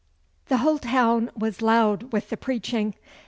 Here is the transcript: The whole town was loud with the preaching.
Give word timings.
The 0.47 0.57
whole 0.57 0.79
town 0.79 1.29
was 1.37 1.61
loud 1.61 2.11
with 2.11 2.29
the 2.31 2.35
preaching. 2.37 2.95